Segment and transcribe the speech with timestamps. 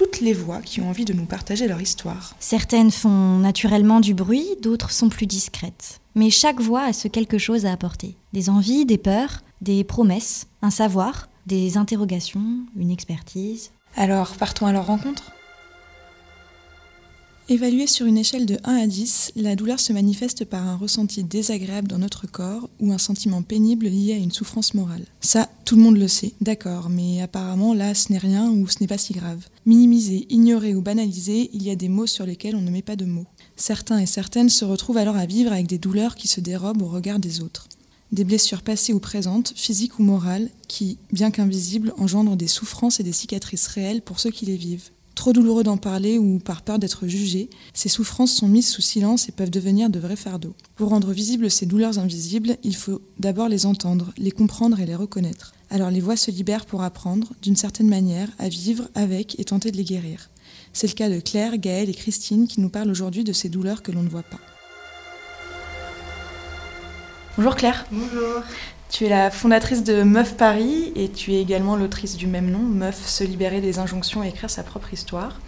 [0.00, 2.34] toutes les voix qui ont envie de nous partager leur histoire.
[2.40, 6.00] Certaines font naturellement du bruit, d'autres sont plus discrètes.
[6.14, 8.16] Mais chaque voix a ce quelque chose à apporter.
[8.32, 13.72] Des envies, des peurs, des promesses, un savoir, des interrogations, une expertise.
[13.94, 15.32] Alors, partons à leur rencontre
[17.50, 21.24] Évaluée sur une échelle de 1 à 10, la douleur se manifeste par un ressenti
[21.24, 25.04] désagréable dans notre corps ou un sentiment pénible lié à une souffrance morale.
[25.20, 28.76] Ça, tout le monde le sait, d'accord, mais apparemment là, ce n'est rien ou ce
[28.80, 29.48] n'est pas si grave.
[29.66, 32.94] Minimisé, ignoré ou banalisé, il y a des mots sur lesquels on ne met pas
[32.94, 33.26] de mots.
[33.56, 36.88] Certains et certaines se retrouvent alors à vivre avec des douleurs qui se dérobent au
[36.88, 37.66] regard des autres.
[38.12, 43.04] Des blessures passées ou présentes, physiques ou morales, qui, bien qu'invisibles, engendrent des souffrances et
[43.04, 44.90] des cicatrices réelles pour ceux qui les vivent.
[45.14, 49.28] Trop douloureux d'en parler ou par peur d'être jugé, ces souffrances sont mises sous silence
[49.28, 50.54] et peuvent devenir de vrais fardeaux.
[50.76, 54.94] Pour rendre visibles ces douleurs invisibles, il faut d'abord les entendre, les comprendre et les
[54.94, 55.52] reconnaître.
[55.68, 59.70] Alors les voix se libèrent pour apprendre, d'une certaine manière, à vivre avec et tenter
[59.70, 60.30] de les guérir.
[60.72, 63.82] C'est le cas de Claire, Gaëlle et Christine qui nous parlent aujourd'hui de ces douleurs
[63.82, 64.40] que l'on ne voit pas.
[67.36, 67.86] Bonjour Claire.
[67.90, 68.42] Bonjour.
[68.90, 72.58] Tu es la fondatrice de Meuf Paris et tu es également l'autrice du même nom,
[72.58, 75.40] Meuf se libérer des injonctions et écrire sa propre histoire.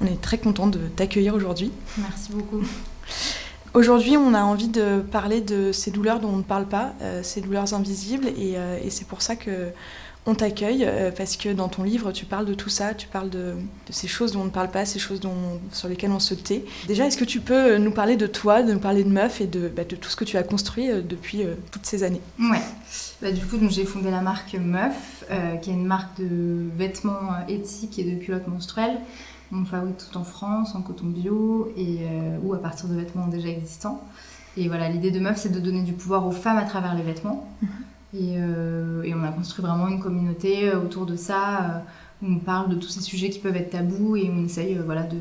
[0.00, 1.72] On est très content de t'accueillir aujourd'hui.
[1.98, 2.62] Merci beaucoup.
[3.74, 7.24] Aujourd'hui, on a envie de parler de ces douleurs dont on ne parle pas, euh,
[7.24, 9.72] ces douleurs invisibles, et, euh, et c'est pour ça que
[10.26, 13.30] on t'accueille euh, parce que dans ton livre, tu parles de tout ça, tu parles
[13.30, 13.54] de,
[13.90, 16.64] ces choses dont on ne parle pas, ces choses dont, sur lesquelles on se tait.
[16.88, 19.46] Déjà, est-ce que tu peux nous parler de toi, de nous parler de Meuf et
[19.46, 22.20] de, bah, de tout ce que tu as construit euh, depuis euh, toutes ces années?
[22.40, 22.60] Ouais.
[23.22, 25.24] Bah, du coup, j'ai fondé la marque Meuf,
[25.62, 28.98] qui est une marque de vêtements éthiques et de culottes menstruelles.
[29.52, 32.00] On fabrique tout en France, en coton bio et,
[32.42, 34.02] ou à partir de vêtements déjà existants.
[34.56, 37.02] Et voilà, l'idée de Meuf, c'est de donner du pouvoir aux femmes à travers les
[37.02, 37.48] vêtements.
[38.14, 41.78] Euh, et, on a construit vraiment une communauté euh, autour de ça, euh,
[42.22, 45.02] où on parle de tous ces sujets qui peuvent être tabous et on essaye voilà,
[45.02, 45.18] de,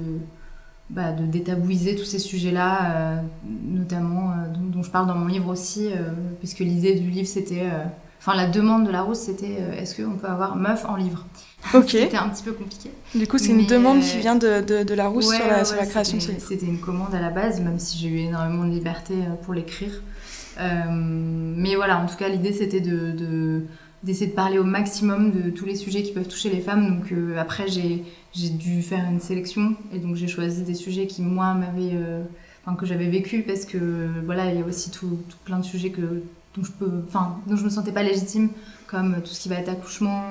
[0.89, 3.21] bah, de détabouiser tous ces sujets-là,
[3.63, 4.33] notamment
[4.71, 5.89] dont, je parle dans mon livre aussi,
[6.39, 7.63] puisque l'idée du livre c'était.
[8.19, 11.25] Enfin, la demande de la rose c'était est-ce qu'on peut avoir meuf en livre?
[11.73, 11.89] Ok.
[11.89, 12.91] C'était un petit peu compliqué.
[13.13, 15.85] Du coup, c'est une demande qui vient de, de, la rousse sur, la, sur, la,
[15.87, 16.45] création de ce livre.
[16.47, 19.91] C'était une commande à la base, même si j'ai eu énormément de liberté pour l'écrire.
[20.59, 23.63] Euh, mais voilà, en tout cas, l'idée c'était de,
[24.03, 26.87] d'essayer de parler au maximum de tous les sujets qui peuvent toucher les femmes.
[26.87, 31.07] Donc euh, après, j'ai, j'ai dû faire une sélection et donc j'ai choisi des sujets
[31.07, 32.23] qui, moi, m'avaient, euh,
[32.65, 35.89] enfin, que j'avais vécu parce que voilà, il y a aussi tout, plein de sujets
[35.89, 36.23] que,
[36.55, 37.03] dont, je peux,
[37.47, 38.49] dont je me sentais pas légitime,
[38.87, 40.21] comme tout ce qui va être accouchement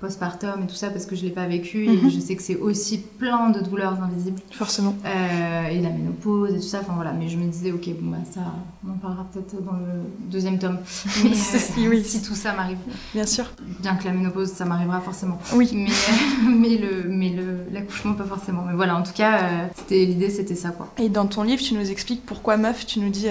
[0.00, 2.10] postpartum et tout ça parce que je l'ai pas vécu et mhm.
[2.10, 4.40] je sais que c'est aussi plein de douleurs invisibles.
[4.52, 4.96] Forcément.
[5.04, 6.80] Euh, et la ménopause et tout ça.
[6.80, 8.40] Enfin voilà, mais je me disais ok bon bah ça
[8.86, 10.78] on en parlera peut-être dans le deuxième tome.
[11.24, 12.04] Mais euh, oui.
[12.04, 12.78] si tout ça m'arrive.
[13.12, 13.46] Bien sûr.
[13.80, 15.38] Bien que la ménopause ça m'arrivera forcément.
[15.54, 15.70] Oui.
[15.74, 15.90] Mais
[16.48, 18.64] mais le mais le l'accouchement pas forcément.
[18.66, 20.92] Mais voilà en tout cas euh, c'était l'idée c'était ça quoi.
[20.98, 23.26] Et dans ton livre tu nous expliques pourquoi meuf tu nous dis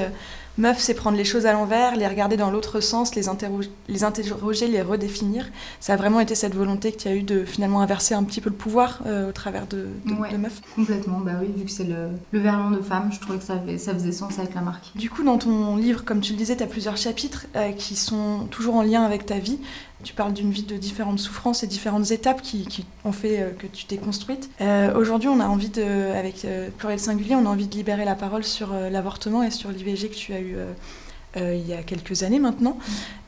[0.57, 3.23] Meuf, c'est prendre les choses à l'envers, les regarder dans l'autre sens, les,
[3.87, 5.45] les, interroger, les redéfinir.
[5.79, 8.41] Ça a vraiment été cette volonté que tu as eu de finalement inverser un petit
[8.41, 11.83] peu le pouvoir euh, au travers de, de, Meuf Complètement, bah oui, vu que c'est
[11.83, 14.85] le, le verlan de femme, je trouvais que ça, ça, faisait sens avec la marque.
[14.95, 17.95] Du coup, dans ton livre, comme tu le disais, tu as plusieurs chapitres euh, qui
[17.95, 19.59] sont toujours en lien avec ta vie.
[20.03, 23.65] Tu parles d'une vie de différentes souffrances et différentes étapes qui, ont fait euh, que
[23.65, 24.49] tu t'es construite.
[24.61, 28.05] Euh, aujourd'hui, on a envie de, avec euh, Pluriel Singulier, on a envie de libérer
[28.05, 30.55] la parole sur l'avortement et sur l'IVG que tu as eu
[31.39, 32.79] il y a quelques années maintenant.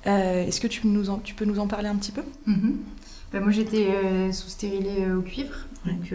[0.05, 2.23] Est-ce que tu, nous en, tu peux nous en parler un petit peu?
[2.47, 2.73] Mm-hmm.
[3.33, 5.55] ben, Moi, j'étais sous stérilée au cuivre.
[5.85, 6.13] Donc,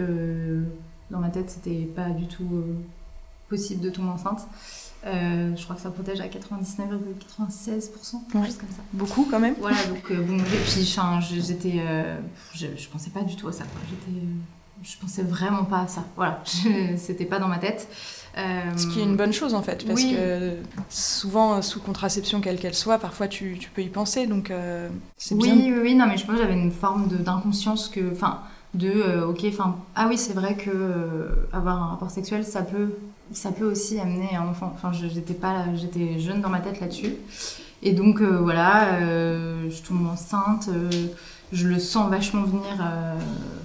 [1.11, 2.65] dans ma tête, c'était pas du tout
[3.49, 4.47] possible de tomber enceinte.
[5.07, 6.31] Euh, je crois que ça protège à 99,96%,
[8.33, 8.83] quelque chose comme ça.
[8.95, 9.55] Beaucoup quand même.
[9.61, 10.97] Voilà, donc euh, bon, et puis
[11.43, 12.19] j'étais, euh,
[12.55, 13.65] je, je, pensais pas du tout à ça.
[13.65, 13.83] Quoi.
[13.91, 14.19] J'étais,
[14.83, 16.05] je pensais vraiment pas à ça.
[16.17, 16.43] Voilà,
[16.97, 17.87] c'était pas dans ma tête.
[18.35, 20.57] Ce qui est une bonne chose en fait, parce que
[20.89, 24.51] souvent sous contraception quelle qu'elle soit, parfois tu, tu, peux y penser, donc
[25.19, 25.55] c'est oui, bien.
[25.55, 28.41] Oui, oui, non, mais je pense que j'avais une forme d'inconscience que, enfin,
[28.75, 32.91] de, ok, enfin, ah oui, c'est vrai que avoir un rapport sexuel, ça peut
[33.33, 34.71] ça peut aussi amener un enfant.
[34.75, 37.15] Enfin, j'étais pas, j'étais jeune dans ma tête là-dessus.
[37.83, 40.91] Et donc euh, voilà, euh, je tombe enceinte, euh,
[41.53, 42.63] je le sens vachement venir.
[42.81, 43.15] euh,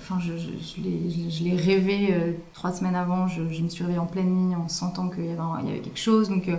[0.02, 0.48] Enfin, je, je,
[0.78, 3.28] je l'ai- je- je l'ai rêvé euh, trois semaines avant.
[3.28, 5.72] Je, je me suis réveillée en pleine nuit en sentant qu'il y avait, il y
[5.72, 6.30] avait quelque chose.
[6.30, 6.56] Donc, euh,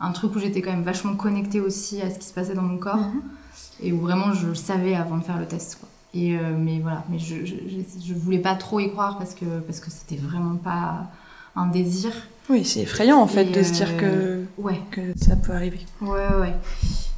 [0.00, 2.62] un truc où j'étais quand même vachement connectée aussi à ce qui se passait dans
[2.62, 3.22] mon corps Mhm.
[3.82, 5.78] et où vraiment je le savais avant de faire le test.
[5.80, 5.88] Quoi.
[6.16, 9.80] Et euh, mais voilà, mais je, je, voulais pas trop y croire parce que parce
[9.80, 11.10] que c'était vraiment pas
[11.54, 12.10] un désir.
[12.48, 14.80] Oui, c'est effrayant en fait Et, de se dire que, euh, Ouais.
[14.90, 15.80] que ça peut arriver.
[16.00, 16.54] Ouais, ouais.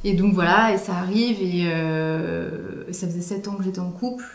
[0.03, 3.91] Et donc voilà, et ça arrive, et euh, ça faisait 7 ans que j'étais en
[3.91, 4.25] couple.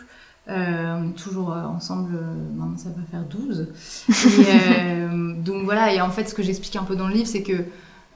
[0.47, 2.19] On est toujours ensemble,
[2.55, 3.67] maintenant ça va faire 12.
[4.09, 4.13] Et,
[4.47, 7.43] euh, donc voilà, et en fait, ce que j'explique un peu dans le livre, c'est
[7.43, 7.65] que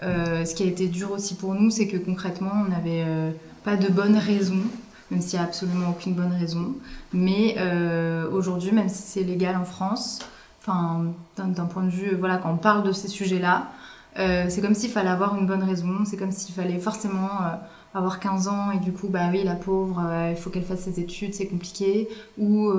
[0.02, 3.06] ce qui a été dur aussi pour nous, c'est que concrètement, on n'avait
[3.64, 4.62] pas de bonne raison,
[5.12, 6.76] même s'il n'y a absolument aucune bonne raison.
[7.14, 10.20] Mais euh, aujourd'hui, même si c'est légal en France,
[10.62, 11.06] enfin,
[11.38, 13.68] d'un point de vue, voilà, quand on parle de ces sujets-là,
[14.18, 17.56] euh, c'est comme s'il fallait avoir une bonne raison, c'est comme s'il fallait forcément euh,
[17.98, 21.00] avoir 15 ans et du coup, bah oui, la pauvre, il faut qu'elle fasse ses
[21.00, 22.08] études, c'est compliqué,
[22.38, 22.70] ou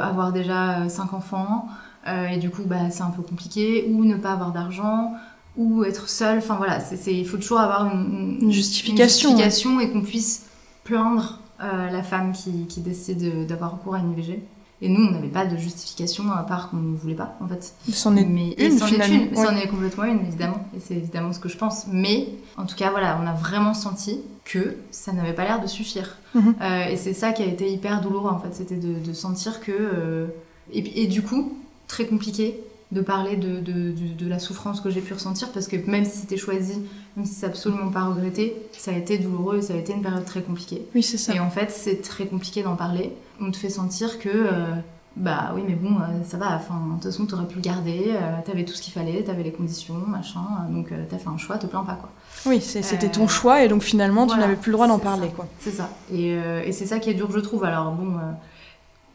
[0.00, 1.68] avoir déjà 5 enfants,
[2.06, 5.14] et du coup, bah, c'est un peu compliqué, ou ne pas avoir d'argent,
[5.56, 9.90] ou être seule, enfin voilà, il faut toujours avoir une, Une justification, une justification et
[9.90, 10.46] qu'on puisse
[10.84, 14.42] plaindre euh, la femme qui, qui décide d'avoir recours à une IVG.
[14.80, 17.74] Et nous, on n'avait pas de justification à part qu'on ne voulait pas, en fait.
[17.92, 19.64] C'en est Mais une, c'en est une, ouais.
[19.64, 20.64] est complètement une, évidemment.
[20.76, 21.86] Et c'est évidemment ce que je pense.
[21.88, 25.66] Mais en tout cas, voilà, on a vraiment senti que ça n'avait pas l'air de
[25.66, 26.18] suffire.
[26.34, 26.54] Mhm.
[26.60, 28.54] Euh, et c'est ça qui a été hyper douloureux, en fait.
[28.54, 29.72] C'était de, de sentir que.
[29.72, 30.26] euh,
[30.72, 31.58] et du coup,
[31.88, 32.60] très compliqué
[32.90, 36.04] de parler de, de, de- de la souffrance que j'ai pu ressentir parce que même
[36.06, 36.80] si c'était choisi,
[37.16, 40.00] même si c'est absolument pas regretté, ça a été douloureux et ça a été une
[40.02, 40.86] période très compliquée.
[40.94, 41.34] Oui, c'est ça.
[41.34, 43.12] Et en fait, c'est très compliqué d'en parler.
[43.42, 44.74] On te fait sentir que, euh,
[45.16, 48.04] bah oui, mais bon, euh, ça va, enfin, de toute façon, t'aurais pu le garder,
[48.08, 51.58] euh, t'avais tout ce qu'il fallait, t'avais les conditions, machin, donc t'as fait un choix,
[51.58, 52.08] te plains pas, quoi.
[52.46, 54.98] Oui, c'est- c'était ton choix et donc finalement tu voilà, n'avais plus le droit d'en
[55.00, 55.26] parler.
[55.28, 55.32] ça.
[55.34, 55.46] Quoi.
[55.58, 55.90] C'est ça.
[56.10, 56.30] Et,
[56.64, 57.64] et c'est ça qui est dur, je trouve.
[57.64, 58.14] Alors bon,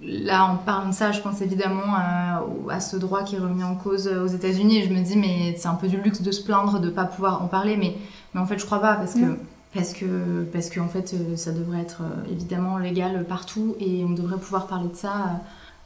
[0.06, 3.40] là, en parlant de ça, je pense évidemment à, au- à ce droit qui est
[3.40, 4.78] remis en cause euh, aux États-Unis.
[4.80, 7.06] Et je me dis, mais c'est un peu du luxe de se plaindre de pas
[7.06, 7.78] pouvoir en parler.
[7.78, 7.96] Mais,
[8.34, 9.20] mais en fait, je crois pas parce que.
[9.20, 9.38] Mm.
[9.76, 14.06] Parce que, parce que en fait, euh, ça devrait être euh, évidemment légal partout et
[14.08, 15.30] on devrait pouvoir parler de ça euh,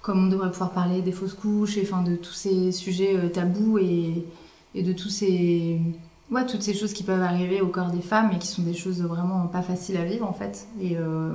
[0.02, 3.30] comme on devrait pouvoir parler des fausses couches et enfin de tous ces sujets euh,
[3.30, 4.26] tabous et,
[4.76, 5.80] et de tous ces
[6.30, 8.74] ouais, toutes ces choses qui peuvent arriver au corps des femmes et qui sont des
[8.74, 10.68] choses vraiment pas faciles à vivre en fait.
[10.82, 11.32] Et, euh,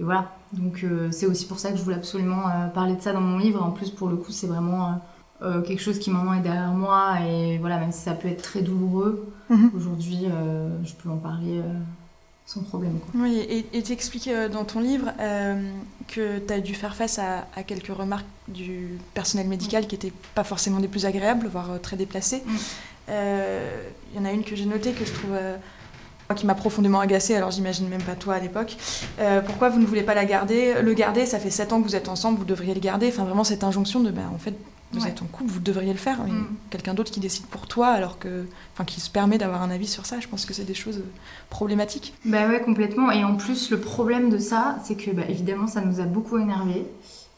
[0.00, 0.32] et voilà.
[0.52, 3.20] Donc euh, c'est aussi pour ça que je voulais absolument euh, parler de ça dans
[3.20, 3.62] mon livre.
[3.62, 5.00] En plus, pour le coup, c'est vraiment
[5.42, 7.16] euh, quelque chose qui maintenant est derrière moi.
[7.26, 9.70] Et voilà, même si ça peut être très douloureux, Mhm.
[9.76, 10.26] aujourd'hui,
[10.84, 11.60] je peux en parler
[12.46, 12.98] sans problème.
[12.98, 13.20] Quoi.
[13.22, 15.70] Oui, et t'expliques euh, dans ton livre euh,
[16.08, 20.12] que tu as dû faire face à, à quelques remarques du personnel médical qui n'étaient
[20.34, 22.42] pas forcément des plus agréables, voire euh, très déplacées.
[22.46, 22.56] Mm.
[23.08, 25.36] Il y en a une que j'ai notée que je trouve.
[26.34, 28.76] Qui m'a profondément agacée, alors j'imagine même pas toi à l'époque.
[29.18, 31.86] Euh, pourquoi vous ne voulez pas la garder Le garder, ça fait 7 ans que
[31.86, 33.08] vous êtes ensemble, vous devriez le garder.
[33.08, 34.54] Enfin, vraiment, cette injonction de, ben, en fait,
[34.92, 35.08] vous Ouais.
[35.08, 36.22] êtes en couple, vous devriez le faire.
[36.22, 36.46] Mm.
[36.70, 38.46] Quelqu'un d'autre qui décide pour toi, alors que.
[38.72, 40.98] Enfin, qui se permet d'avoir un avis sur ça, je pense que c'est des choses
[40.98, 41.10] euh,
[41.50, 42.14] problématiques.
[42.24, 43.10] Bah ouais, complètement.
[43.10, 46.38] Et en plus, le problème de ça, c'est que bah, évidemment, ça nous a beaucoup
[46.38, 46.86] énervé.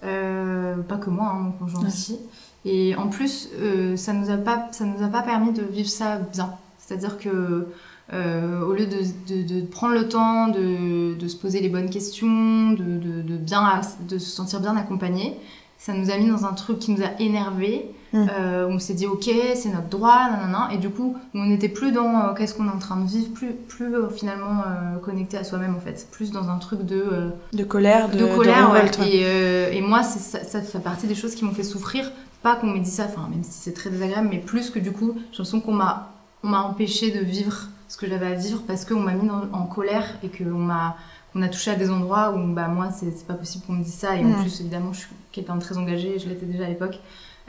[0.05, 1.87] Euh, pas que moi, hein, mon conjoint Ouais.
[1.89, 2.19] aussi.
[2.65, 5.89] Et en plus, euh, ça nous a pas, ça nous a pas permis de vivre
[5.89, 6.53] ça bien.
[6.79, 7.69] C'est-à-dire que
[8.13, 8.99] euh, au lieu de,
[9.29, 14.19] de- de prendre le temps de, de se poser les bonnes questions, de, bien, de
[14.19, 15.37] se sentir bien accompagné,
[15.79, 17.91] ça nous a mis dans un truc qui nous a énervé.
[18.13, 18.27] Mm.
[18.39, 20.69] Euh, on s'est dit ok, c'est notre droit, nanana.
[20.73, 23.33] Et du coup, on n'était plus dans euh, qu'est-ce qu'on est en train de vivre,
[23.35, 24.63] plus, plus finalement
[25.03, 28.71] connecté à soi-même en fait, plus dans un truc de De colère, de, colère.
[28.73, 28.89] ouais.
[29.09, 32.11] Et, et moi, ça, ça fait partie des choses qui m'ont fait souffrir.
[32.45, 34.93] Pas qu'on m'ait dit ça, enfin même si c'est très désagréable, mais plus que du
[34.93, 36.13] coup, j'ai l'impression qu'on m'a,
[36.45, 39.67] on m'a empêché de vivre ce que j'avais à vivre parce qu'on m'a mis en
[39.67, 40.97] colère et qu'on m'a,
[41.33, 43.95] qu'on a touché à des endroits où bah moi c'est, pas possible qu'on me dise
[43.95, 44.17] ça.
[44.17, 44.41] Et en Mhm.
[44.43, 46.99] plus, évidemment, je suis quelqu'un de très engagé, je l'étais déjà à l'époque.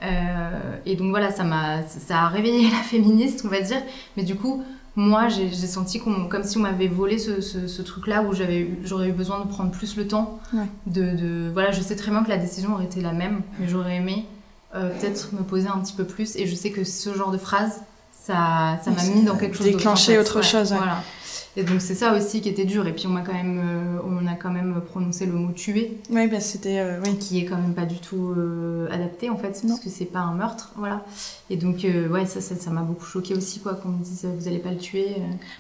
[0.03, 3.81] Euh, et donc voilà, ça m'a, ça a réveillé la féministe, on va dire.
[4.15, 4.63] Mais du coup,
[4.95, 8.67] moi, j'ai senti qu'on, comme si on m'avait volé ce, ce, ce truc-là où j'avais,
[8.83, 10.39] j'aurais eu besoin de prendre plus le temps.
[10.53, 10.65] Ouais.
[10.87, 13.67] De, de- voilà, je sais très bien que la décision aurait été la même, mais
[13.67, 14.25] j'aurais aimé
[14.75, 16.35] euh, peut-être me poser un petit peu plus.
[16.35, 17.81] Et je sais que ce genre de phrase,
[18.27, 20.77] ça, ça m'a Ça mis dans quelque chose déclenché autre chose, ouais.
[20.77, 21.01] Voilà.
[21.57, 22.87] Et donc c'est ça aussi qui était dur.
[22.87, 25.97] Et puis on m'a quand même, euh, on a quand même prononcé le mot tuer
[26.09, 26.79] Oui, bah, c'était.
[26.79, 27.17] euh, oui.
[27.17, 29.69] qui est quand même pas du tout euh, adapté en fait Non.
[29.69, 31.03] parce que c'est pas un meurtre voilà
[31.49, 34.47] et donc ouais ça ça ça m'a beaucoup choqué aussi quoi qu'on me dise vous
[34.47, 35.15] allez pas le tuer.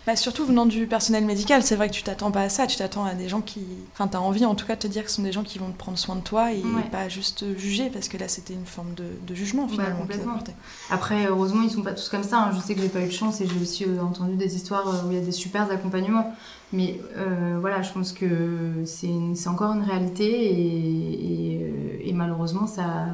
[0.05, 2.77] Bah, surtout venant du personnel médical, c'est vrai que tu t'attends pas à ça, tu
[2.77, 3.61] t'attends à des gens qui.
[3.93, 5.57] Enfin, t'as envie en tout cas de te dire que ce sont des gens qui
[5.59, 6.83] vont te prendre soin de toi et Ouais.
[6.91, 10.31] pas juste juger, parce que là c'était une forme de, de jugement Bah, finalement.
[10.33, 10.53] apportaient.
[10.91, 12.51] après heureusement ils sont pas tous comme ça hein.
[12.55, 15.11] je sais que j'ai pas eu de chance et j'ai aussi entendu des histoires où
[15.11, 16.33] il y a des super accompagnants d'accompagnement.
[16.73, 23.07] Mais euh, voilà, je pense que c'est encore une réalité et, et, et, malheureusement, ça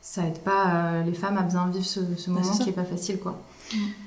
[0.00, 3.18] ça aide pas les femmes à bien vivre ce, ce moment qui est pas facile,
[3.18, 3.40] quoi.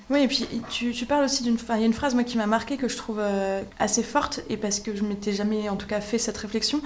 [0.09, 1.57] Oui, et puis tu, tu parles aussi d'une.
[1.69, 4.39] Il y a une phrase moi qui m'a marquée que je trouve euh, assez forte
[4.49, 6.81] et parce que je m'étais jamais en tout cas fait cette réflexion.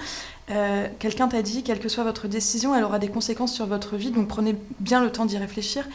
[0.50, 3.96] Euh, quelqu'un t'a dit quelle que soit votre décision, elle aura des conséquences sur votre
[3.96, 5.86] vie, donc prenez bien le temps d'y réfléchir.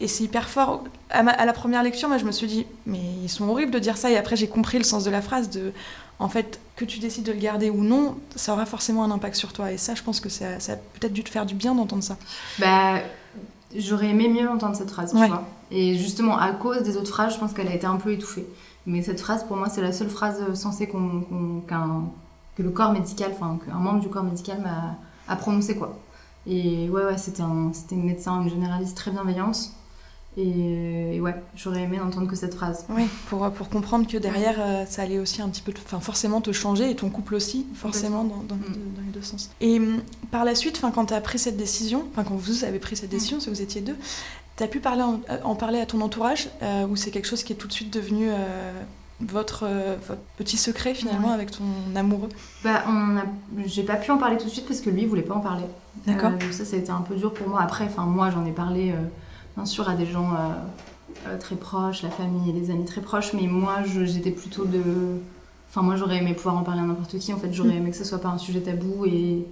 [0.00, 0.84] Et c'est hyper fort.
[1.10, 3.78] À, à, la première lecture, moi je me suis dit mais ils sont horribles de
[3.78, 5.72] dire ça et après j'ai compris le sens de la phrase de
[6.18, 9.36] en fait que tu décides de le garder ou non, ça aura forcément un impact
[9.36, 11.54] sur toi et ça je pense que ça, ça a peut-être dû te faire du
[11.54, 12.16] bien d'entendre ça.
[12.58, 13.00] Bah
[13.76, 15.44] J'aurais aimé mieux entendre cette phrase, tu vois.
[15.70, 18.46] Et justement, à cause des autres phrases, je pense qu'elle a été un peu étouffée.
[18.86, 22.04] Mais cette phrase, pour moi, c'est la seule phrase censée qu'on, qu'un,
[22.56, 24.96] que le corps médical, enfin, qu'un membre du corps médical m'a
[25.26, 25.98] a prononcé, quoi.
[26.46, 29.70] Et ouais, ouais, c'était, un, c'était une médecin, une généraliste très bienveillante.
[30.36, 32.84] Et, ouais, j'aurais aimé n'entendre que cette phrase.
[32.88, 36.40] Oui, pour, pour comprendre que derrière, euh, ça allait aussi un petit peu, enfin forcément
[36.40, 39.50] te changer et ton couple aussi, forcément, dans, dans, les deux sens.
[39.60, 40.00] Et hum,
[40.32, 43.10] par la suite, quand tu as pris cette décision, enfin quand vous avez pris cette
[43.10, 43.96] décision, si vous étiez deux,
[44.56, 47.44] tu as pu parler euh, en, parler à ton entourage euh, ou c'est quelque chose
[47.44, 48.28] qui est tout de suite devenu
[49.20, 49.68] votre,
[50.08, 51.64] votre, petit secret finalement avec ton
[51.94, 52.28] amoureux?
[52.64, 53.24] Bah, on a...
[53.66, 55.40] J'ai pas pu en parler tout de suite parce que lui, il voulait pas en
[55.40, 55.64] parler.
[56.08, 56.32] D'accord.
[56.50, 57.62] ça, ça a été un peu dur pour moi.
[57.62, 58.92] Après, enfin moi, j'en ai parlé
[59.56, 63.00] bien sûr à des gens euh, euh, très proches, la famille et les amis très
[63.00, 64.82] proches, mais moi j'étais plutôt de.
[65.68, 67.78] Enfin, moi j'aurais aimé pouvoir en parler à n'importe qui, en fait, j'aurais mm.
[67.78, 69.46] aimé que ce soit pas un sujet tabou et.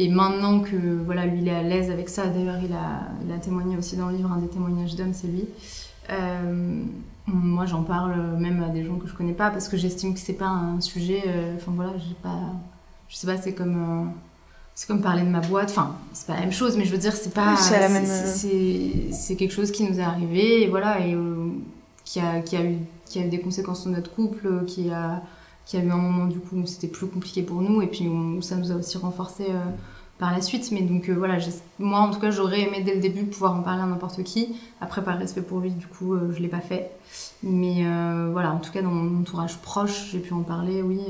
[0.00, 3.32] Et maintenant que voilà, lui il est à l'aise avec ça, d'ailleurs il a, il
[3.32, 5.44] a témoigné aussi dans le livre, un des témoignages d'hommes c'est lui.
[6.10, 6.84] Euh,
[7.26, 10.20] moi j'en parle même à des gens que je connais pas parce que j'estime que
[10.20, 11.24] c'est pas un sujet.
[11.56, 12.38] Enfin voilà, j'ai pas.
[13.08, 14.12] Je sais pas, c'est comme
[14.78, 15.70] c'est comme parler de ma boîte.
[15.70, 17.56] Enfin, c'est pas la même chose, mais je veux dire, c'est pas.
[17.56, 18.06] c'est la même.
[18.06, 21.48] C'est quelque chose qui nous est arrivé, et voilà, et euh,
[22.04, 25.20] qui, a, qui, a eu, qui a eu des conséquences sur notre couple, qui a,
[25.66, 28.06] qui a eu un moment du coup où c'était plus compliqué pour nous, et puis
[28.06, 29.58] où ça nous a aussi renforcé euh,
[30.20, 30.70] par la suite.
[30.70, 31.38] Mais donc euh, voilà,
[31.80, 34.54] moi en tout cas, j'aurais aimé dès le début pouvoir en parler à n'importe qui.
[34.80, 36.92] Après, par respect pour lui, du coup, je l'ai pas fait.
[37.42, 37.84] Mais
[38.30, 41.00] voilà, en tout cas, dans mon entourage proche, j'ai pu en parler, oui.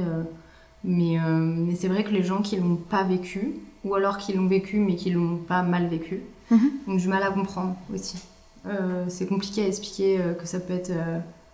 [0.84, 3.54] Mais, euh, mais c'est vrai que les gens qui l'ont pas vécu,
[3.84, 6.20] ou alors qui l'ont vécu mais qui l'ont pas mal vécu,
[6.50, 6.70] mhm.
[6.86, 8.18] ont du mal à comprendre aussi.
[8.66, 10.92] Euh, c'est compliqué à expliquer euh, que ça peut être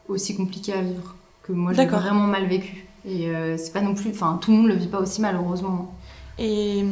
[0.09, 2.87] aussi compliqué à vivre que moi j'ai vraiment mal vécu.
[3.07, 5.95] Et c'est pas non plus, enfin tout le monde le vit pas aussi mal heureusement.
[6.39, 6.83] Et,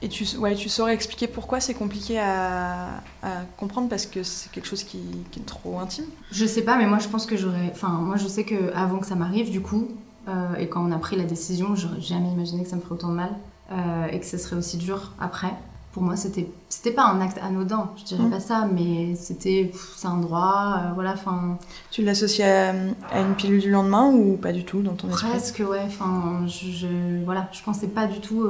[0.00, 4.50] et tu, ouais, tu saurais expliquer pourquoi c'est compliqué à, à, comprendre parce que c'est
[4.50, 6.06] quelque chose qui, qui, est trop intime?
[6.32, 7.70] Je sais pas, mais moi je pense que j'aurais.
[7.70, 9.88] Enfin, moi je sais que avant que ça m'arrive, du coup,
[10.28, 12.94] euh, et quand on a pris la décision, j'aurais jamais imaginé que ça me ferait
[12.94, 13.36] autant de mal
[13.72, 15.54] euh, et que ce serait aussi dur après.
[15.94, 18.30] Pour moi, c'était c'était pas un acte anodin, je dirais mm.
[18.30, 21.12] pas ça, mais c'était c'est un droit, euh, voilà.
[21.12, 21.56] Enfin.
[21.90, 22.74] Tu l'associes à,
[23.12, 25.28] à, une pilule du lendemain ou pas du tout dans ton esprit?
[25.28, 25.84] Presque, ouais.
[25.86, 28.44] Enfin, je, voilà, je pensais pas du tout.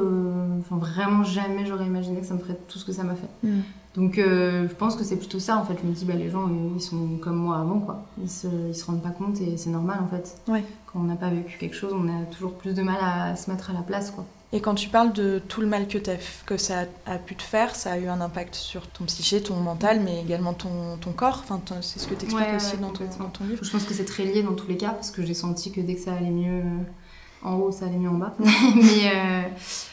[0.60, 3.46] Enfin, vraiment jamais j'aurais imaginé que ça me ferait tout ce que ça m'a fait.
[3.46, 3.60] Mm.
[3.94, 5.76] Donc euh, je pense que c'est plutôt ça en fait.
[5.80, 8.04] Je me dis bah les gens ils sont comme moi avant quoi.
[8.20, 10.36] Ils se, ils se rendent pas compte et c'est normal en fait.
[10.48, 10.64] Ouais.
[10.86, 13.50] Quand on n'a pas vécu quelque chose, on a toujours plus de mal à se
[13.50, 14.24] mettre à la place quoi.
[14.54, 15.98] Et quand tu parles de tout le mal que,
[16.46, 19.56] que ça a pu te faire, ça a eu un impact sur ton psyché, ton
[19.56, 21.42] mental, mais également ton, ton corps.
[21.42, 23.64] Enfin, c'est ce que tu expliques aussi dans, ton, dans, ton, livre.
[23.64, 25.80] Je pense que c'est très lié dans tous les cas parce que j'ai senti que
[25.80, 28.34] dès que ça allait mieux euh, en haut, ça allait mieux en bas.
[28.38, 29.42] mais euh,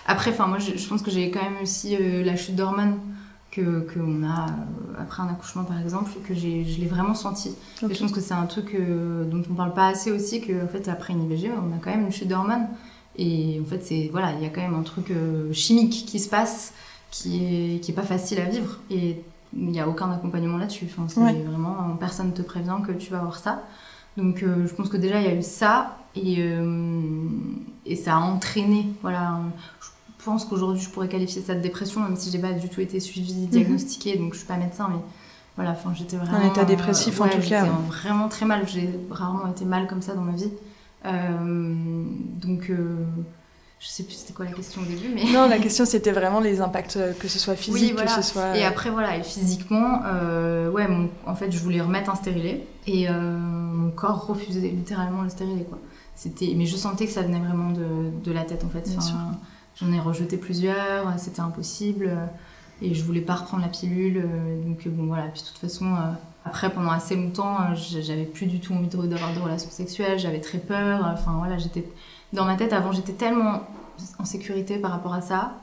[0.06, 3.00] après, enfin moi je, je, pense que j'ai quand même aussi euh, la chute d'hormones
[3.52, 7.50] que qu'on a euh, après un accouchement par exemple que j'ai je l'ai vraiment senti
[7.88, 10.64] et je pense que c'est un truc euh, dont on parle pas assez aussi que
[10.64, 12.68] en fait après une IVG on a quand même une chute d'hormones
[13.18, 16.20] et en fait c'est voilà il y a quand même un truc euh, chimique qui
[16.20, 16.74] se passe
[17.12, 19.22] qui est qui est pas facile à vivre et
[19.54, 23.18] il n'y a aucun accompagnement là-dessus enfin c'est vraiment personne te prévient que tu vas
[23.20, 23.64] avoir ça
[24.16, 26.42] donc je pense que déjà il y a eu ça et
[27.86, 29.42] et ça a entraîné voilà
[30.22, 32.80] je pense qu'aujourd'hui je pourrais qualifier ça de dépression, même si j'ai pas du tout
[32.80, 33.48] été suivie, mhm.
[33.48, 35.00] diagnostiquée, donc je suis pas médecin, mais
[35.56, 36.46] voilà, enfin j'étais vraiment.
[36.46, 37.66] En état dépressif en tout cas.
[37.88, 40.52] vraiment très mal, j'ai rarement été mal comme ça dans ma vie.
[41.06, 42.04] Euh,
[42.36, 43.06] donc euh,
[43.80, 45.24] je sais plus c'était quoi la question au début, mais.
[45.32, 48.58] Non, la question c'était vraiment les impacts, euh, que ce soit physique, que ce soit.
[48.58, 50.02] Et après voilà, et physiquement,
[50.72, 50.88] ouais,
[51.26, 55.80] en fait je voulais remettre un stérilet et mon corps refusait littéralement le stérilet quoi.
[56.16, 58.88] C'était, mais je sentais que ça venait vraiment de, de la tête en fait.
[58.98, 59.38] Enfin,
[59.80, 62.12] J'en ai rejeté plusieurs, c'était impossible.
[62.84, 64.24] Et je voulais pas reprendre la pilule.
[64.66, 65.96] Donc bon voilà, puis de toute façon,
[66.46, 70.58] après pendant assez longtemps, j'avais plus du tout envie d'avoir de relations sexuelles, j'avais très
[70.58, 71.02] peur.
[71.14, 71.86] Enfin voilà, j'étais
[72.34, 73.62] dans ma tête avant, j'étais tellement
[74.18, 75.54] en sécurité par rapport à ça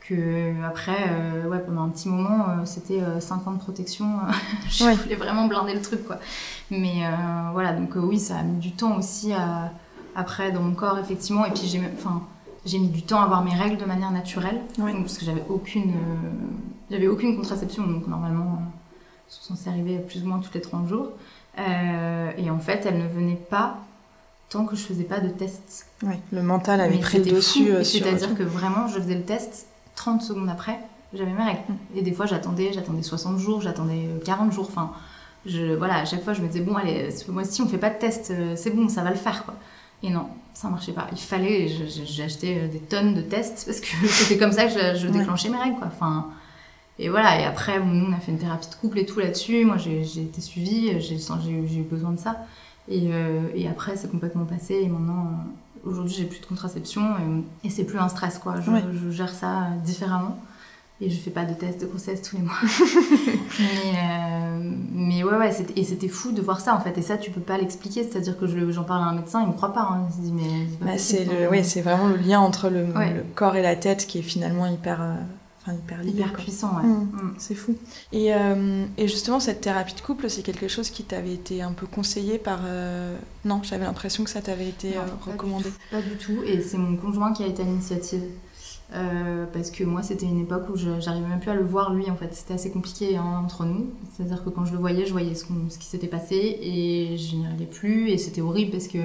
[0.00, 1.10] que après,
[1.48, 4.06] ouais, pendant un petit moment, c'était 5 ans de protection.
[4.68, 6.18] je voulais vraiment blinder le truc, quoi.
[6.70, 7.02] Mais
[7.52, 9.70] voilà, donc oui, ça a mis du temps aussi à,
[10.14, 11.44] après dans mon corps, effectivement.
[11.44, 12.22] Et puis j'ai enfin,
[12.64, 15.92] j'ai mis du temps à avoir mes règles de manière naturelle, parce que j'avais aucune,
[16.90, 18.62] j'avais aucune contraception, donc normalement,
[19.30, 21.08] sont arriver plus ou moins tous les 30 jours.
[21.58, 23.78] et en fait, elle ne venait pas
[24.50, 25.86] tant que je faisais pas de test.
[26.02, 27.70] Oui, le mental avait pris le dessus.
[27.70, 30.78] Euh, c'est-à-dire que vraiment, je faisais le test 30 secondes après,
[31.14, 31.60] j'avais mes règles.
[31.68, 31.98] Mm.
[31.98, 34.66] Et des fois, j'attendais, j'attendais 60 jours, j'attendais 40 euh, jours.
[34.68, 34.92] Enfin,
[35.46, 37.90] je, voilà, à chaque fois, je me disais, bon, allez, ce mois-ci, on fait pas
[37.90, 39.54] de test, euh, c'est bon, ça va le faire, quoi.
[40.02, 41.06] Et non, ça marchait pas.
[41.12, 45.06] Il fallait, j'ai acheté des tonnes de tests parce que c'était comme ça que je,
[45.06, 45.88] déclenchais mes règles, quoi.
[45.88, 46.28] Enfin,
[47.02, 49.64] et voilà, et après, on a fait une thérapie de couple et tout là-dessus.
[49.64, 52.36] Moi, j'ai été suivie, j'ai eu besoin de ça.
[52.92, 54.74] Euh, et, après, c'est complètement passé.
[54.82, 57.02] Et maintenant, euh, aujourd'hui, j'ai plus de contraception
[57.64, 58.56] et, c'est plus un stress, quoi.
[58.60, 60.38] Je, gère ça différemment.
[61.00, 62.52] Et je fais pas de tests de grossesse tous les mois.
[63.58, 66.98] mais, euh, mais ouais, ouais, et c'était fou de voir ça en fait.
[66.98, 68.02] Et ça, tu peux pas l'expliquer.
[68.02, 69.88] C'est-à-dire que j'en parle à un médecin, il me croit pas.
[69.90, 70.06] Hein.
[70.10, 70.98] Il se dit, mais.
[70.98, 74.22] c'est bah, c'est vraiment le lien entre le, le, corps et la tête qui est
[74.22, 75.00] finalement hyper
[75.62, 76.88] Enfin, hyper Hyper puissant, ouais.
[76.88, 77.10] Mm.
[77.12, 77.34] Mm.
[77.38, 77.74] C'est fou.
[78.12, 81.72] Et, euh, et, justement, cette thérapie de couple, c'est quelque chose qui t'avait été un
[81.72, 82.60] peu conseillé par.
[82.64, 85.70] Euh, non, j'avais l'impression que ça t'avait été euh, recommandé.
[85.90, 86.42] pas du tout.
[86.46, 88.22] Et c'est mon conjoint qui a été à l'initiative.
[89.52, 92.16] parce que moi, c'était une époque où j'arrivais même plus à le voir lui, en
[92.16, 92.34] fait.
[92.34, 93.90] C'était assez compliqué hein, entre nous.
[94.16, 97.36] C'est-à-dire que quand je le voyais, je voyais ce, ce qui s'était passé et je
[97.36, 98.08] n'y arrivais plus.
[98.08, 98.98] Et c'était horrible parce que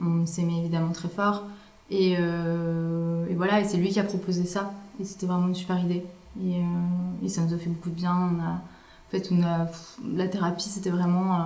[0.00, 1.42] on s'aimait évidemment très fort.
[1.90, 4.72] Et, et voilà, et c'est lui qui a proposé ça.
[5.00, 6.04] Et c'était vraiment une super idée.
[6.40, 8.12] Et, euh, et, ça nous a fait beaucoup de bien.
[8.14, 9.66] On a, en fait, on a,
[10.14, 11.44] la thérapie, c'était vraiment euh,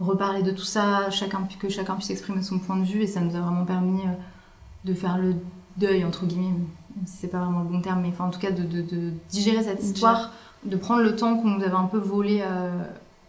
[0.00, 3.02] reparler de tout ça, chacun, que chacun puisse exprimer son point de vue.
[3.02, 4.12] Et ça nous a vraiment permis euh,
[4.84, 5.34] de faire le
[5.76, 6.54] deuil, entre guillemets.
[7.06, 9.62] C'est pas vraiment le bon terme, mais enfin, en tout cas, de, de, de digérer
[9.62, 10.32] cette histoire,
[10.64, 12.42] de prendre le temps qu'on nous avait un peu volé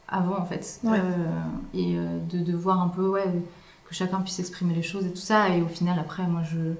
[0.07, 0.81] avant, en fait.
[1.75, 3.31] et de, de, voir un peu, ouais,
[3.87, 5.49] que chacun puisse exprimer les choses et tout ça.
[5.49, 6.73] Et au final, après, moi, je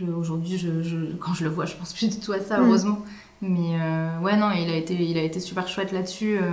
[0.00, 2.64] Aujourd'hui, je, quand je le vois, je pense plus du tout à ça, mm.
[2.64, 2.98] heureusement.
[3.42, 6.50] Mais euh, ouais, non, il a été, il a été super chouette là-dessus, euh,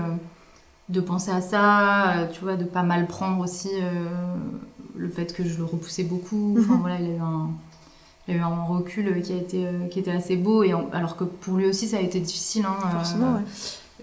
[0.89, 3.69] de penser à ça, euh, tu vois, de pas mal prendre aussi
[4.95, 6.55] le fait que je le repoussais beaucoup.
[6.57, 6.79] Enfin mm-hmm.
[6.79, 7.49] voilà, il a eu un,
[8.27, 11.23] il a eu un recul qui, a été, qui était assez beau, et alors que
[11.23, 12.65] pour lui aussi, ça a été difficile.
[12.65, 13.35] Hein, Forcément,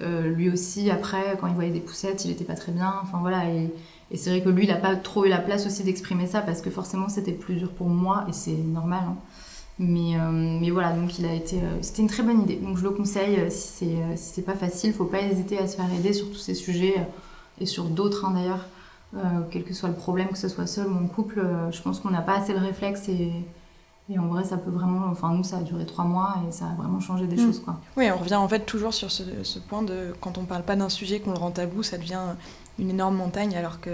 [0.00, 0.28] ouais.
[0.28, 2.94] lui aussi, après, quand il voyait des poussettes, il était pas très bien.
[3.02, 3.70] Enfin voilà, et,
[4.10, 6.40] et c'est vrai que lui, il n'a pas trop eu la place aussi d'exprimer ça
[6.40, 9.02] parce que forcément, c'était plus dur pour moi et c'est normal.
[9.06, 9.16] Hein.
[9.82, 12.56] Mais, euh, mais voilà, donc il a été, euh, c'était une très bonne idée.
[12.56, 15.66] Donc je le conseille euh, si c'est si c'est pas facile, faut pas hésiter à
[15.66, 16.96] se faire aider sur tous ces sujets
[17.58, 18.66] et sur d'autres hein, d'ailleurs,
[19.50, 21.42] quel que soit le problème, que ce soit seul ou en couple.
[21.72, 23.32] je pense qu'on n'a pas assez le réflexe et,
[24.10, 25.06] et en vrai, ça peut vraiment.
[25.10, 27.46] Enfin, nous, ça a duré trois mois et ça a vraiment changé des mm.
[27.46, 27.60] choses.
[27.60, 27.80] Quoi.
[27.96, 30.76] Oui, on revient en fait toujours sur ce, ce point de quand on parle pas
[30.76, 32.20] d'un sujet, qu'on le rend tabou, ça devient
[32.78, 33.90] une énorme montagne, alors que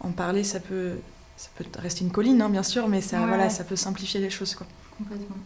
[0.00, 0.94] en parler, ça peut,
[1.36, 4.30] ça peut rester une colline, hein, bien sûr, mais ça, voilà, ça peut simplifier les
[4.30, 4.54] choses.
[4.54, 4.66] Quoi.
[4.98, 5.36] Complètement.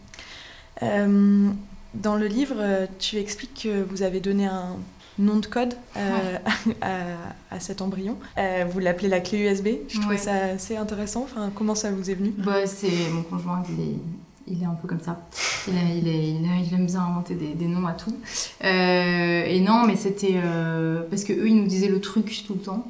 [0.81, 1.49] Euh,
[1.93, 4.75] dans le livre, tu expliques que vous avez donné un
[5.19, 6.37] nom de code euh,
[7.51, 8.17] à, cet embryon.
[8.37, 9.67] Euh, vous l'appelez la clé USB.
[9.87, 11.23] Je trouvais ça assez intéressant.
[11.23, 12.33] Enfin, comment ça vous est venu?
[12.37, 13.95] Bah, C'est mon conjoint, il est,
[14.47, 15.21] il est un peu comme ça.
[15.67, 18.15] Il, il, est, il, aime bien inventer des, des noms à tout.
[18.61, 20.41] et non, mais c'était
[21.09, 22.87] parce que eux, ils nous disaient le truc tout le temps.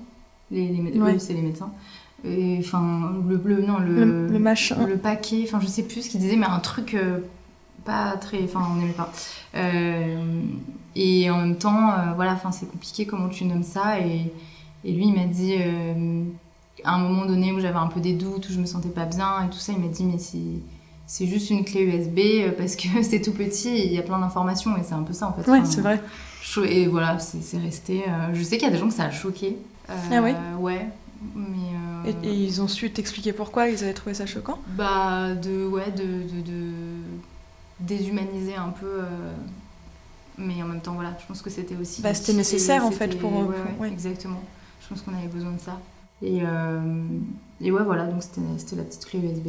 [0.49, 1.71] Les, les, c'est les médecins
[2.25, 4.86] enfin le non le, le, machin.
[4.88, 7.19] le paquet enfin je sais plus ce qu'il disait mais un truc euh,
[7.83, 9.12] pas très enfin on n'aimait pas.
[9.55, 10.41] Euh,
[10.95, 13.99] et en même temps euh, voilà enfin c'est compliqué comment tu nommes ça.
[13.99, 14.31] Et,
[14.86, 15.55] et lui il m'a dit
[16.86, 19.05] à un moment donné où j'avais un peu des doutes où je me sentais pas
[19.05, 20.38] bien et tout ça il m'a dit mais c'est
[21.05, 24.19] c'est juste une clé USB parce que c'est tout petit et il y a plein
[24.19, 25.49] d'informations et c'est un peu ça en fait.
[25.51, 26.01] Ouais c'est vrai.
[26.69, 29.57] et voilà c'est resté je sais qu'il y a des gens que ça a choqué.
[29.89, 30.88] Ah ouais ouais
[31.36, 35.91] mais et, ils ont su t'expliquer pourquoi ils avaient trouvé ça choquant Bah, de, ouais,
[35.91, 36.71] de, de, de
[37.79, 38.86] déshumaniser un peu.
[38.86, 39.33] Euh,
[40.38, 42.01] mais en même temps, voilà, je pense que c'était aussi.
[42.01, 43.31] Bah, c'était nécessaire en fait pour.
[43.79, 44.41] Ouais, Exactement.
[44.81, 45.79] Je pense qu'on avait besoin de ça.
[46.21, 46.79] Et, euh,
[47.59, 49.47] et ouais, voilà, donc c'était la petite clé USB.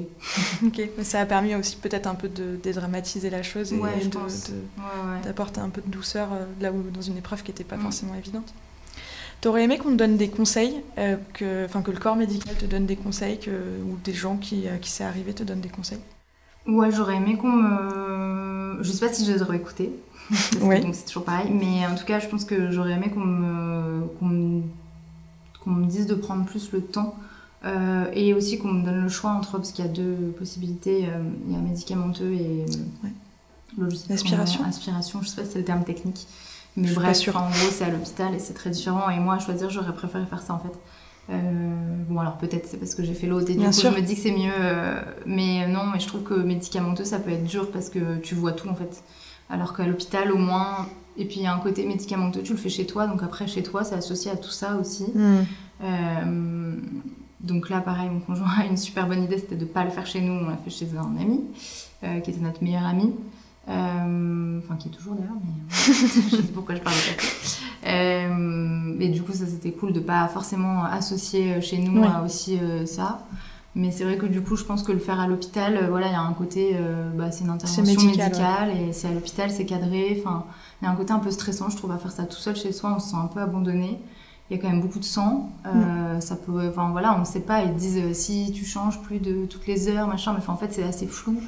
[0.67, 3.81] ok, mais ça a permis aussi peut-être un peu de dédramatiser la chose et
[5.25, 7.83] d'apporter un peu de douceur euh, là où dans une épreuve qui n'était pas mm.
[7.83, 8.53] forcément évidente.
[9.45, 12.87] T'aurais aimé qu'on te donne des conseils, euh, que, que le corps médical te donne
[12.87, 15.99] des conseils, que, ou des gens qui, euh, qui c'est arrivé te donnent des conseils?
[16.67, 18.83] Ouais, j'aurais aimé qu'on me.
[18.83, 19.93] Je sais pas si je les aurais écoutés,
[20.31, 24.07] c'est toujours pareil, mais en tout cas, je pense que j'aurais aimé qu'on me...
[24.19, 25.87] qu'on me...
[25.89, 27.15] dise de prendre plus le temps.
[27.67, 31.07] Euh, et aussi qu'on me donne le choix entre, parce qu'il y a deux possibilités,
[31.47, 32.65] il y a médicamenteux et,
[34.09, 36.29] L'aspiration Aspiration, je sais pas si c'est le terme technique.
[36.77, 39.09] Mais bref, en gros, c'est à l'hôpital et c'est très différent.
[39.11, 40.73] Et moi, à choisir, j'aurais préféré faire ça en fait.
[41.31, 41.35] Euh,
[42.09, 44.15] bon, alors peut-être c'est parce que j'ai fait l'autre et du coup je me dis
[44.15, 44.53] que c'est mieux.
[44.59, 48.35] Euh, mais non, mais je trouve que médicamenteux ça peut être dur parce que tu
[48.35, 49.03] vois tout en fait.
[49.49, 52.59] Alors qu'à l'hôpital, au moins, et puis il y a un côté médicamenteux, tu le
[52.59, 55.05] fais chez toi, donc après chez toi, c'est associé à tout ça aussi.
[55.15, 55.45] Hmm.
[55.83, 56.75] Euh,
[57.41, 59.91] donc là, pareil, mon conjoint a une super bonne idée, c'était de ne pas le
[59.91, 61.43] faire chez nous, on l'a fait chez un ami,
[62.23, 63.13] qui était notre meilleur ami.
[63.69, 67.59] Euh, enfin, qui est toujours d'ailleurs, mais je sais pourquoi je parle de ça.
[67.87, 72.59] Euh, et du coup, ça c'était cool de pas forcément associer chez nous à aussi
[72.59, 73.27] euh, ça.
[73.75, 76.13] Mais c'est vrai que du coup, je pense que le faire à l'hôpital, voilà, il
[76.13, 76.77] y a un côté,
[77.17, 80.17] bah, c'est une intervention médicale et c'est à l'hôpital, c'est cadré.
[80.21, 80.45] Enfin,
[80.81, 82.55] il y a un côté un peu stressant, je trouve, à faire ça tout seul
[82.55, 83.99] chez soi, on se sent un peu abandonné.
[84.49, 85.51] Il y a quand même beaucoup de sang.
[85.65, 86.21] Mm.
[86.21, 87.65] Ça peut, enfin voilà, on ne sait pas.
[87.65, 90.37] Ils disent si tu changes plus de toutes les heures, machin.
[90.39, 91.41] Mais en fait, c'est assez flou.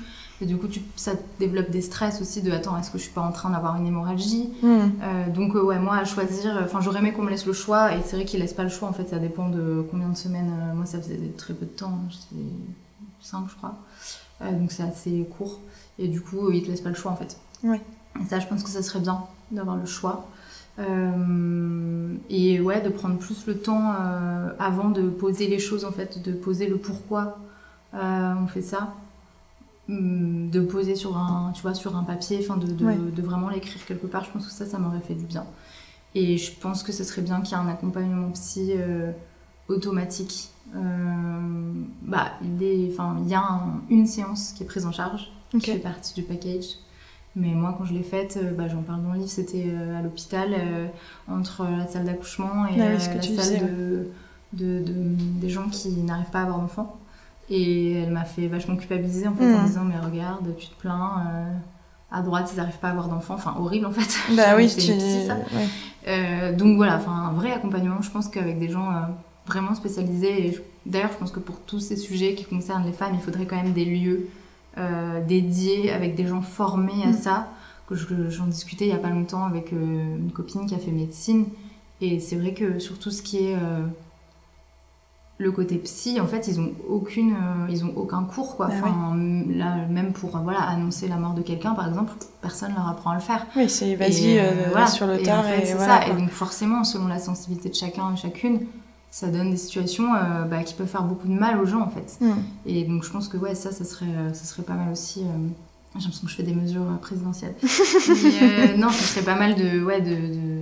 [0.43, 3.13] Et du coup, tu, ça développe des stress aussi de attends, est-ce que je suis
[3.13, 4.67] pas en train d'avoir une hémorragie hmm.
[5.03, 7.95] euh, Donc, euh, ouais, moi, à choisir, enfin, j'aurais aimé qu'on me laisse le choix.
[7.95, 10.17] Et c'est vrai qu'ils laissent pas le choix, en fait, ça dépend de combien de
[10.17, 10.53] semaines.
[10.53, 12.43] Euh, moi, ça faisait très peu de temps, j'étais
[13.21, 13.77] 5, je crois.
[14.53, 15.59] donc, c'est assez court.
[15.99, 17.39] Et du coup, ils te laissent pas le choix, en fait.
[17.65, 17.81] Ouais.
[18.21, 20.29] Et ça, je pense que ça serait bien d'avoir le choix.
[20.79, 23.95] et ouais, de prendre plus le temps
[24.59, 27.39] avant de poser les choses, en fait, de poser le pourquoi
[27.95, 28.93] on fait ça.
[29.89, 33.85] Hum, de poser sur un, tu vois, sur un papier, enfin de, de, vraiment l'écrire
[33.87, 35.47] quelque part, je pense que ça, ça m'aurait fait du bien.
[36.17, 39.13] Et je pense que ce serait bien qu'il y ait un accompagnement psy euh,
[39.69, 40.51] automatique.
[40.75, 40.81] Euh,
[42.03, 45.79] bah, il, est, il y a une séance qui est prise en charge, qui fait
[45.79, 46.79] partie du package.
[47.37, 50.03] Mais moi, quand je l'ai faite, euh, bah, j'en parle dans le livre, c'était à
[50.03, 50.57] l'hôpital,
[51.29, 53.71] entre la salle d'accouchement et ah la salle
[54.53, 56.99] de, de, des gens qui n'arrivent pas à avoir d'enfants.
[57.49, 59.67] Et elle m'a fait vachement culpabiliser en fait en hmm.
[59.67, 61.53] disant mais regarde tu te plains euh,
[62.11, 63.35] à droite ils n'arrivent pas à avoir d'enfants.
[63.35, 64.19] Enfin horrible en fait.
[64.37, 65.37] Bah oui c'est ça.
[66.09, 69.01] euh, donc voilà enfin un vrai accompagnement je pense qu'avec des gens euh,
[69.47, 73.15] vraiment spécialisés et d'ailleurs je pense que pour tous ces sujets qui concernent les femmes
[73.15, 74.29] il faudrait quand même des lieux
[75.27, 77.15] dédiés avec des gens formés à hmm.
[77.15, 77.49] ça
[77.89, 81.47] que j'en discutais il y a pas longtemps avec une copine qui a fait médecine.
[82.03, 83.57] Et c'est vrai que sur tout ce qui est
[85.39, 88.69] le côté psy, en fait, ils ont aucune, euh, ils ont aucun cours, quoi.
[88.69, 89.17] Bah enfin,
[89.49, 93.11] là, même pour euh, voilà annoncer la mort de quelqu'un, par exemple, personne leur apprend
[93.11, 93.47] à le faire.
[93.55, 94.87] Oui, c'est vas-y euh, voilà.
[94.87, 96.09] sur le tard et, voilà.
[96.09, 98.61] Et donc forcément, selon la sensibilité de chacun et chacune,
[99.11, 100.09] ça donne des situations
[100.51, 102.17] bah, qui peuvent faire beaucoup de mal aux gens, en fait.
[102.21, 102.33] Mm.
[102.65, 105.21] Et donc je pense que ouais, ça, ça serait, ça serait pas mal aussi.
[105.21, 107.55] J'ai l'impression que je fais des mesures présidentielles.
[108.77, 110.56] non, ce serait pas mal de, ouais, de de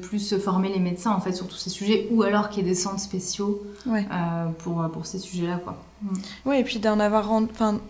[0.00, 2.68] plus former les médecins en fait sur tous ces sujets ou alors qu'il y ait
[2.68, 4.00] des centres spéciaux euh,
[4.58, 5.82] pour, pour ces sujets-là quoi.
[6.02, 6.14] Mm.
[6.46, 7.80] Oui et puis d'en avoir enfin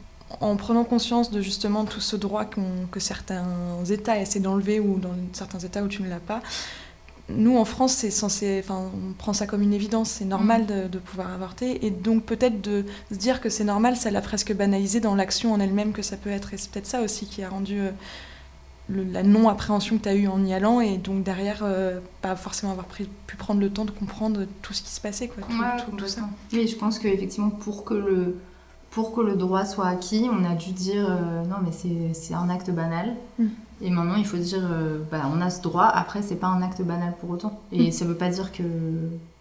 [0.40, 3.44] en prenant conscience de justement tout ce droit que certains
[3.90, 6.40] États essaient d'enlever ou dans certains États où tu ne l'as pas.
[7.28, 10.88] Nous, en France, c'est censé, enfin, on prend ça comme une évidence, c'est normal mm.
[10.88, 14.52] de, pouvoir avorter, et donc peut-être de se dire que c'est normal, ça l'a presque
[14.55, 17.42] banalisé dans l'action en elle-même que ça peut être, et c'est peut-être ça aussi qui
[17.42, 17.90] a rendu euh,
[18.88, 22.73] la non-appréhension que tu as eue en y allant et donc derrière euh, pas forcément
[22.73, 25.45] avoir pu prendre le temps de comprendre tout ce qui se passait quoi
[25.97, 26.23] tout, ça.
[26.53, 28.37] oui je pense qu'effectivement pour que le
[28.90, 31.71] pour que le droit soit acquis on a dû dire euh, non mais
[32.12, 33.14] c'est un acte banal.
[33.38, 33.47] Mm.
[33.83, 35.87] et maintenant il faut dire euh, bah, on a ce droit.
[35.87, 37.61] Après c'est pas un acte banal pour autant.
[37.71, 37.92] Et mm.
[37.92, 38.64] ça veut pas dire que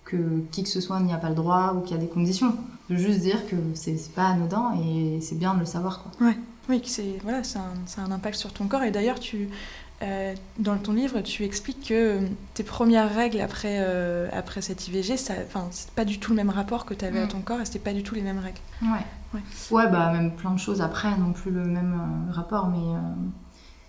[0.05, 0.17] que
[0.51, 2.51] qui que ce soit n'y a pas le droit ou qu'il y a des conditions.
[2.51, 6.27] Ça veut juste dire que c'est pas anodin et c'est bien de le savoir quoi.
[6.27, 6.37] Ouais
[6.69, 8.83] oui, c'est voilà, ça un, un, impact sur ton corps.
[8.83, 9.49] Et d'ailleurs, tu,
[10.01, 14.87] euh, dans ton livre, tu expliques que euh, tes premières règles après, euh, après cette
[14.87, 15.33] IVG, ça,
[15.71, 17.29] c'est pas du tout le même rapport que tu avais à mm.
[17.29, 18.59] ton corps et c'était pas du tout les mêmes règles.
[18.81, 19.05] Ouais.
[19.33, 19.41] ouais.
[19.69, 22.99] Ouais, bah même plein de choses après, non plus le même rapport, mais,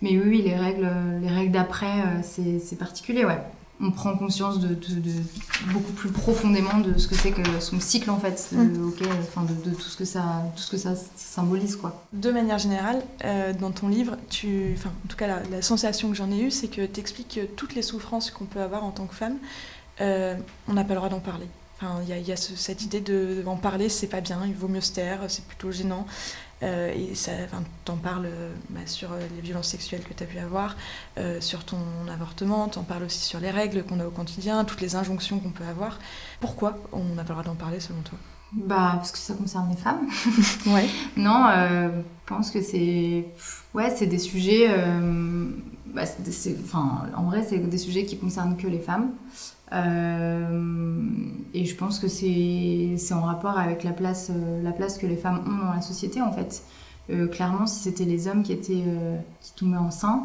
[0.03, 3.41] mais oui, les règles, les règles d'après, c'est particulier, ouais
[3.83, 4.77] on prend conscience de,
[5.73, 8.93] beaucoup plus profondément de ce que c'est que son cycle en fait, de, mm.
[9.23, 12.05] enfin de, tout ce que ça, tout ce que ça symbolise quoi.
[12.13, 16.17] De manière générale, euh, dans ton livre, tu, enfin en tout cas la, sensation que
[16.17, 18.93] j'en ai eue, c'est que tu expliques que toutes les souffrances qu'on peut avoir en
[18.93, 19.37] tant que femme,
[20.01, 20.37] euh,
[20.69, 21.47] on n'a pas le droit d'en parler.
[22.07, 24.93] Il y a, cette idée de en parler, c'est pas bien, il vaut mieux se
[24.93, 26.07] taire, c'est plutôt gênant.
[26.63, 27.33] Euh, et ça,
[27.85, 30.77] t'en parles euh, bah, sur euh, les violences sexuelles que tu as pu avoir,
[31.41, 31.79] sur ton
[32.13, 35.51] avortement, t'en parles aussi sur les règles qu'on a au quotidien, toutes les injonctions qu'on
[35.51, 35.99] peut avoir.
[36.41, 38.19] Pourquoi on n'a pas le droit d'en parler selon toi?
[38.53, 40.07] Bah, parce que ça concerne les femmes.
[40.67, 40.87] ouais.
[41.17, 43.25] non, je pense que c'est.
[43.75, 44.69] Ouais, c'est des sujets.
[45.87, 46.03] Bah,
[46.65, 49.13] enfin, en vrai, c'est des sujets qui concernent que les femmes.
[49.73, 50.61] Euh,
[51.55, 55.17] et je pense que c'est en rapport avec la place, euh, la place que les
[55.17, 56.65] femmes ont dans la société, en fait.
[57.31, 58.85] clairement, si c'était les hommes qui étaient
[59.41, 60.23] qui tombaient enceintes,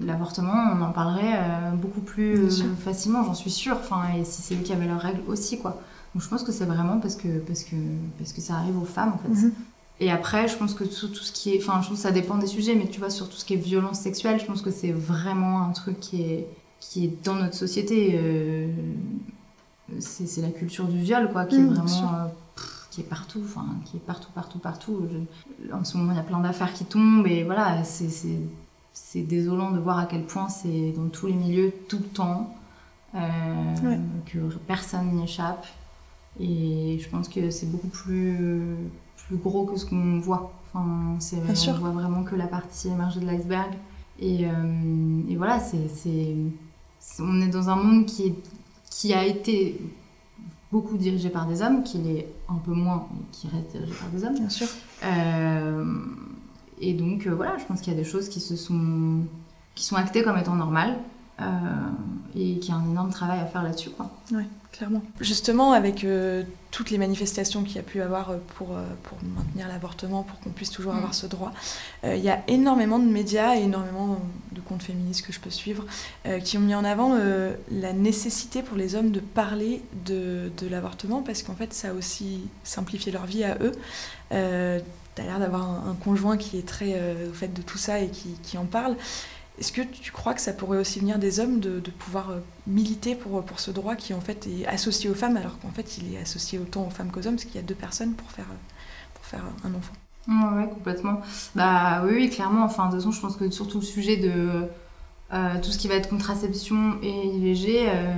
[0.00, 1.38] l'avortement, on en parlerait
[1.76, 3.76] beaucoup plus facilement, j'en suis sûre.
[3.80, 5.80] Enfin, et si c'est eux qui avaient leurs règles aussi, quoi.
[6.14, 7.76] Donc je pense que c'est vraiment parce que, parce, que,
[8.18, 9.28] parce que ça arrive aux femmes, en fait.
[9.28, 9.52] Mhm.
[10.00, 11.62] Et après, je pense que tout, tout ce qui est.
[11.62, 13.54] Enfin, je pense que ça dépend des sujets, mais tu vois, sur tout ce qui
[13.54, 16.46] est violence sexuelle, je pense que c'est vraiment un truc qui est,
[16.80, 18.12] qui est dans notre société.
[18.14, 18.68] Euh,
[20.00, 22.14] c'est la culture du viol, quoi, qui est mmh, vraiment.
[22.14, 22.26] Euh,
[22.90, 25.08] qui est partout, enfin, qui est partout, partout, partout.
[25.72, 29.78] en ce moment, il y a plein d'affaires qui tombent, et voilà, c'est désolant de
[29.78, 32.54] voir à quel point c'est dans tous les milieux, tout le temps,
[33.14, 33.20] euh,
[34.26, 35.66] que personne n'y échappe.
[36.40, 38.76] Et je pense que c'est beaucoup plus
[39.28, 40.52] plus gros que ce qu'on voit.
[40.72, 41.36] Enfin, c'est,
[41.70, 43.72] on voit vraiment que la partie émergée de l'iceberg.
[44.20, 46.34] Et, euh, et voilà, c'est,
[47.20, 48.34] on est dans un monde qui, est,
[48.90, 49.80] qui a été
[50.70, 54.08] beaucoup dirigé par des hommes, qui l'est un peu moins, mais qui reste dirigé par
[54.10, 54.34] des hommes.
[54.34, 54.68] Bien sûr.
[55.04, 55.84] Euh,
[56.80, 59.20] et donc, euh, voilà, je pense qu'il y a des choses qui se sont,
[59.74, 60.98] qui sont actées comme étant normales.
[61.40, 63.90] Et qu'il y a un énorme travail à faire là-dessus.
[63.90, 64.10] Quoi.
[64.32, 65.02] Ouais clairement.
[65.20, 69.18] Justement, avec euh, toutes les manifestations qu'il y a pu avoir euh, pour, euh, pour
[69.22, 71.14] maintenir l'avortement, pour qu'on puisse toujours avoir mm.
[71.14, 71.52] ce droit,
[72.04, 74.20] il y a énormément de médias et énormément
[74.52, 75.84] de comptes féministes que je peux suivre
[76.44, 77.16] qui ont mis en avant
[77.70, 81.92] la nécessité pour les hommes de parler de, de l'avortement parce qu'en fait, ça a
[81.92, 83.72] aussi simplifié leur vie à eux.
[84.30, 86.94] tu as l'air d'avoir un, conjoint qui est très
[87.28, 88.94] au fait de tout ça et qui, qui en parle.
[89.58, 93.14] Est-ce que tu crois que ça pourrait aussi venir des hommes de, pouvoir euh, militer
[93.14, 96.14] pour, pour ce droit qui en fait est associé aux femmes alors qu'en fait il
[96.14, 98.46] est associé autant aux femmes qu'aux hommes parce qu'il y a deux personnes pour faire,
[99.64, 99.92] un enfant?
[100.28, 101.20] Oui, complètement.
[101.54, 102.64] Bah oui, clairement.
[102.64, 104.66] Enfin, de toute façon, je pense que surtout le sujet de
[105.32, 108.14] euh, tout ce qui va être contraception et IVG, euh,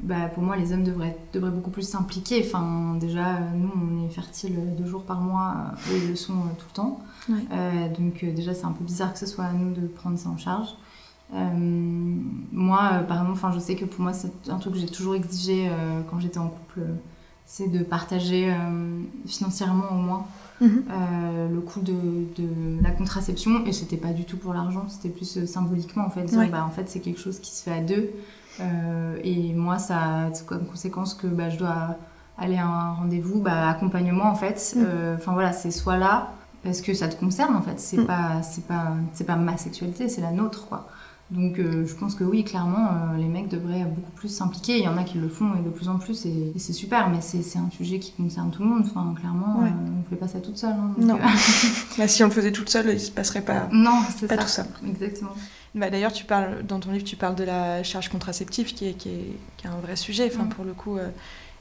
[0.00, 2.42] bah, pour moi, les hommes devraient, devraient beaucoup plus s'impliquer.
[2.44, 6.66] Enfin, déjà, nous, on est fertile deux jours par mois et ils le sont tout
[6.68, 7.00] le temps.
[7.30, 10.18] Euh, donc euh, déjà, c'est un peu bizarre que ce soit à nous de prendre
[10.18, 10.68] ça en charge.
[11.34, 11.38] Euh,
[12.52, 15.14] moi, par exemple, enfin, je sais que pour moi, c'est un truc que j'ai toujours
[15.14, 15.70] exigé
[16.10, 16.82] quand j'étais en couple,
[17.46, 18.54] c'est de partager
[19.26, 20.26] financièrement au moins
[20.60, 20.84] mhm.
[21.52, 21.94] le coût de,
[22.36, 23.64] de, la contraception.
[23.64, 26.26] Et c'était pas du tout pour l'argent, c'était plus symboliquement en fait.
[26.50, 28.10] bah, en fait, c'est quelque chose qui se fait à deux.
[29.22, 31.96] Et moi, ça a comme conséquence que bah, je dois
[32.38, 34.74] aller à un rendez-vous, bah, accompagnement en fait.
[34.76, 35.16] Mhm.
[35.16, 36.32] Enfin voilà, c'est soit là,
[36.66, 37.78] parce que ça te concerne en fait.
[37.78, 38.06] C'est mm.
[38.06, 40.88] pas c'est pas c'est pas ma sexualité, c'est la nôtre quoi.
[41.30, 44.78] Donc euh, je pense que oui, clairement, euh, les mecs devraient beaucoup plus s'impliquer.
[44.78, 47.10] Il y en a qui le font et de plus en plus, et, c'est super,
[47.10, 48.84] mais c'est un sujet qui concerne tout le monde.
[48.86, 50.74] Enfin, clairement, euh, on ne fait pas ça toute seule.
[50.74, 51.18] Hein, non.
[51.98, 54.36] bah, si on le faisait toute seule, il ne se passerait pas, non, pas ça.
[54.36, 54.66] tout ça.
[54.86, 55.32] Exactement.
[55.74, 58.92] Bah, D'ailleurs, tu parles dans ton livre, tu parles de la charge contraceptive, qui est,
[58.92, 60.30] qui est, qui est un vrai sujet.
[60.32, 60.50] Enfin, mm.
[60.50, 60.96] pour le coup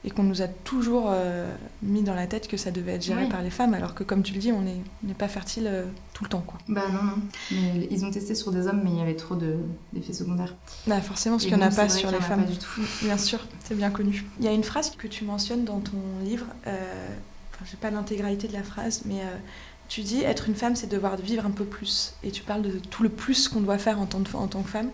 [0.06, 3.28] et qu'on nous a toujours euh, mis dans la tête que ça devait être géré
[3.28, 6.24] par les femmes, alors que comme tu le dis, on n'est pas fertile euh, tout
[6.24, 6.44] le temps.
[6.46, 6.60] Quoi.
[6.70, 7.14] Bah non, non.
[7.52, 10.54] Mais ils ont testé sur des hommes, mais il y avait trop d'effets secondaires.
[10.86, 12.46] Bah forcément, parce qu'il n'y en a pas sur les femmes.
[12.46, 12.82] du tout.
[13.02, 14.26] Bien sûr, c'est bien connu.
[14.40, 17.08] Il y a une phrase que tu mentionnes dans ton livre, euh,
[17.54, 19.22] enfin, j'ai pas l'intégralité de la phrase, mais
[19.88, 22.14] tu dis être une femme, c'est devoir vivre un peu plus.
[22.24, 24.70] Et tu parles de tout le plus qu'on doit faire en tant, en tant que
[24.70, 24.90] femme.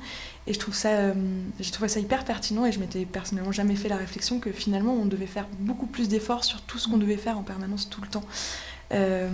[0.47, 1.13] Et je trouve ça, euh,
[1.59, 4.93] j'ai trouvé ça hyper pertinent et je m'étais personnellement jamais fait la réflexion que finalement
[4.93, 8.01] on devait faire beaucoup plus d'efforts sur tout ce qu'on devait faire en permanence tout
[8.01, 8.23] le temps.
[8.91, 9.29] Euh,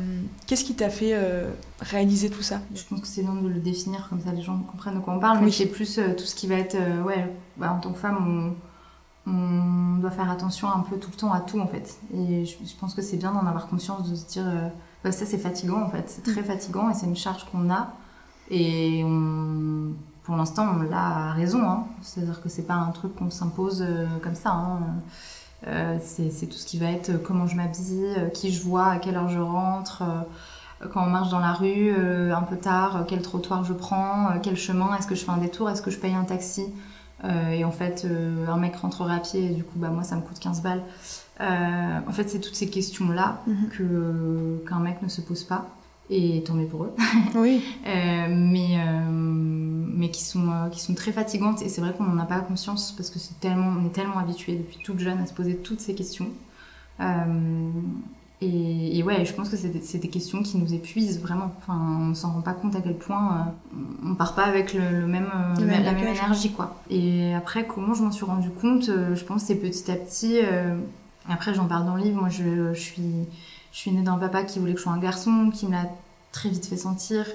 [0.45, 2.61] qu'est-ce qui t'a fait euh, réaliser tout ça?
[2.75, 5.15] Je pense que c'est bien de le définir comme ça les gens comprennent de quoi
[5.15, 7.97] on parle, mais c'est plus tout ce qui va être, ouais, bah, en tant que
[7.97, 8.55] femme,
[9.25, 11.99] on, on, doit faire attention un peu tout le temps à tout en fait.
[12.13, 14.45] Et je, je pense que c'est bien d'en avoir conscience, de se dire,
[15.03, 16.45] ça c'est fatigant en fait, c'est très mm.
[16.45, 17.93] fatigant et c'est une charge qu'on a.
[18.49, 19.93] Et on
[20.27, 21.63] pour l'instant, on l'a raison.
[21.63, 21.85] Hein.
[22.01, 24.51] C'est-à-dire que c'est pas un truc qu'on s'impose euh, comme ça.
[24.51, 24.79] Hein.
[25.67, 28.97] Euh, c'est tout ce qui va être euh, comment je m'habille, qui je vois, à
[28.99, 30.03] quelle heure je rentre,
[30.91, 31.91] quand on marche dans la rue,
[32.31, 35.69] un peu tard, quel trottoir je prends, quel chemin, est-ce que je fais un détour,
[35.69, 36.65] est-ce que je paye un taxi
[37.23, 38.05] et en fait,
[38.47, 40.83] un mec rentrerait à pied et du coup, bah, moi, ça me coûte 15 balles.
[41.39, 43.69] En fait, c'est toutes ces questions-là mm-hmm.
[43.69, 45.69] que qu'un mec ne se pose pas
[46.09, 46.93] et tant mieux pour eux.
[47.35, 47.61] Oui.
[47.85, 48.77] mais
[49.97, 51.61] mais qui sont, euh, qui sont très fatigantes.
[51.61, 54.19] Et c'est vrai qu'on n'en a pas conscience parce que c'est tellement, on est tellement
[54.19, 56.29] habitué depuis toute jeune à se poser toutes ces questions.
[56.99, 57.69] Euh,
[58.39, 61.51] et, ouais, je pense que c'est des, des, questions qui nous épuisent vraiment.
[61.57, 64.75] Enfin, on ne s'en rend pas compte à quel point euh, on part pas avec
[64.75, 66.51] le, même, la même énergie.
[66.51, 66.75] quoi.
[66.91, 70.39] Et après, comment je m'en suis rendu compte Je pense que c'est petit à petit.
[71.29, 72.19] Après, j'en parle dans le livre.
[72.19, 73.27] Moi, je, suis,
[73.71, 75.89] je suis née d'un papa qui voulait que je sois un garçon, qui me l'a
[76.31, 77.25] très vite fait sentir.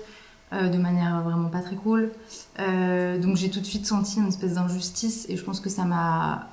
[0.52, 2.10] Euh, de manière vraiment pas très cool.
[2.58, 5.84] Euh, donc j'ai tout de suite senti une espèce d'injustice et je pense que ça
[5.84, 6.46] m'a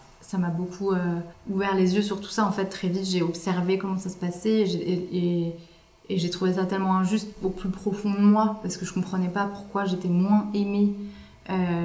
[0.56, 2.46] beaucoup euh, ouvert les yeux sur tout ça.
[2.46, 5.54] En fait, très vite, j'ai observé comment ça se passait et,
[6.12, 9.46] j'ai trouvé ça tellement injuste au plus profond de moi, parce que je comprenais pas
[9.46, 10.96] pourquoi j'étais moins aimée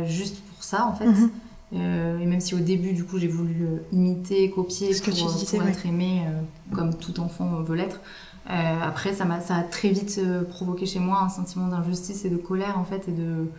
[0.06, 1.04] juste pour ça, en fait.
[1.04, 1.30] Mhm.
[1.74, 5.16] Euh, et même si au début, du coup, j'ai voulu imiter, copier Ce que pour,
[5.16, 8.00] tu euh, pour être aimée euh, comme tout enfant veut l'être.
[8.50, 12.30] Euh, après, ça, m'a, ça a très vite provoqué chez moi un sentiment d'injustice et
[12.30, 13.50] de colère, en fait, et de,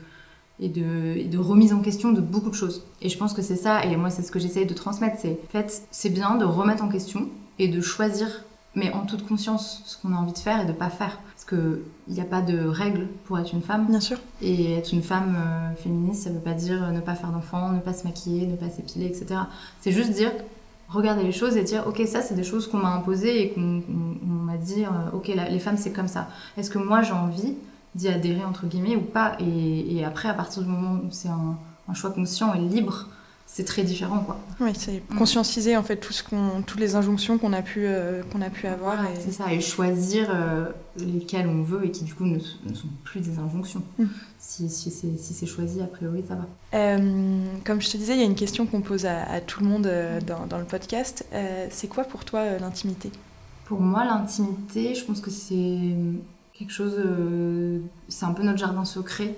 [0.60, 2.84] et, de, et de remise en question de beaucoup de choses.
[3.02, 5.40] Et je pense que c'est ça, et moi, c'est ce que j'essaye de transmettre, c'est,
[5.44, 7.28] en fait, c'est bien de remettre en question
[7.60, 8.28] et de choisir,
[8.76, 11.20] mais en toute conscience, ce qu'on a envie de faire et de pas faire.
[11.48, 13.86] Parce qu'il n'y a pas de règle pour être une femme.
[13.88, 14.18] Bien sûr.
[14.42, 17.72] Et être une femme euh, féministe, ça veut pas dire euh, ne pas faire d'enfants,
[17.72, 19.42] ne pas se maquiller, ne pas s'épiler, etc.
[19.80, 20.32] C'est juste dire,
[20.90, 23.82] regarder les choses et dire, ok, ça c'est des choses qu'on m'a imposées et qu'on
[23.82, 26.30] qu'on- on m'a dit, euh, ok, la- les femmes c'est comme ça.
[26.58, 27.54] Est-ce que moi j'ai envie
[27.94, 29.36] d'y adhérer entre guillemets ou pas?
[29.40, 33.08] Et, et après, à partir du moment où c'est un, un choix conscient et libre,
[33.48, 34.40] c'est très différent quoi.
[34.60, 38.22] Oui, c'est conscientiser en fait tout ce qu'on, toutes les injonctions qu'on a pu, euh,
[38.32, 39.06] qu'on a pu avoir.
[39.06, 40.66] et- C'est ça, et choisir euh,
[40.98, 43.82] lesquelles on veut et qui du coup ne, ne sont plus des injonctions.
[43.98, 44.06] Mm.
[44.40, 46.46] Si, si c'est si c'est choisi, a priori ça va.
[46.78, 49.62] Euh, comme je te disais, il y a une question qu'on pose à, à tout
[49.64, 49.90] le monde
[50.28, 51.26] dans, dans le podcast.
[51.70, 53.12] C'est quoi pour toi l'intimité?
[53.66, 55.96] Pour moi, l'intimité, je pense que c'est
[56.54, 56.94] quelque chose.
[58.10, 59.36] c'est un peu notre jardin secret.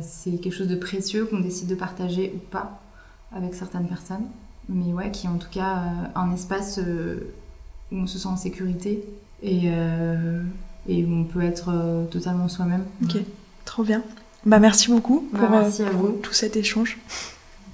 [0.00, 2.80] C'est quelque chose de précieux qu'on décide de partager ou pas
[3.34, 4.24] avec certaines personnes.
[4.68, 7.34] Mais ouais, qui en tout cas euh, un espace euh,
[7.92, 9.04] où on se sent en sécurité
[9.42, 10.42] et, euh,
[10.88, 12.84] et où on peut être totalement soi-même.
[13.04, 13.16] Ok,
[13.64, 14.02] trop bien.
[14.46, 16.12] Bah merci beaucoup Bah, pour, merci à pour vous.
[16.22, 16.98] tout cet échange.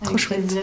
[0.01, 0.47] Avec Trop chouette.
[0.47, 0.63] plaisir.